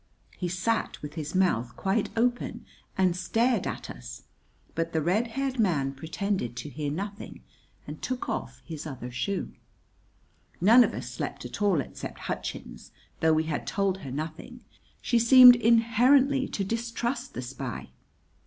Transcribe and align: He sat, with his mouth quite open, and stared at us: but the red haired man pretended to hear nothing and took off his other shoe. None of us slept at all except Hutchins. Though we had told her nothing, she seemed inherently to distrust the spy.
He 0.35 0.47
sat, 0.47 0.99
with 1.03 1.13
his 1.13 1.35
mouth 1.35 1.75
quite 1.77 2.09
open, 2.17 2.65
and 2.97 3.15
stared 3.15 3.67
at 3.67 3.87
us: 3.87 4.23
but 4.73 4.93
the 4.93 5.01
red 5.03 5.27
haired 5.37 5.59
man 5.59 5.93
pretended 5.93 6.55
to 6.57 6.69
hear 6.71 6.89
nothing 6.89 7.43
and 7.85 8.01
took 8.01 8.27
off 8.27 8.63
his 8.65 8.87
other 8.87 9.11
shoe. 9.11 9.51
None 10.59 10.83
of 10.83 10.95
us 10.95 11.07
slept 11.07 11.45
at 11.45 11.61
all 11.61 11.81
except 11.81 12.21
Hutchins. 12.21 12.89
Though 13.19 13.33
we 13.33 13.43
had 13.43 13.67
told 13.67 13.99
her 13.99 14.09
nothing, 14.09 14.61
she 15.03 15.19
seemed 15.19 15.55
inherently 15.55 16.47
to 16.47 16.63
distrust 16.63 17.35
the 17.35 17.43
spy. 17.43 17.91